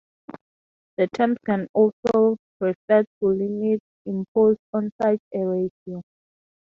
[0.97, 6.01] The terms can also refer to limits imposed on such a ratio.